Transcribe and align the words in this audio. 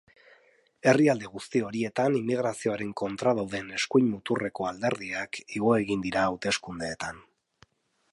Herrialde 0.91 1.27
guzti 1.33 1.59
horietan 1.65 2.15
inmigrazioaren 2.19 2.95
kontra 3.01 3.33
dauden 3.41 3.69
eskuin 3.81 4.09
muturreko 4.15 4.67
alderdiak 4.71 5.41
igo 5.59 5.77
egin 5.83 6.03
dira 6.07 6.25
hauteskundeetan. 6.31 7.21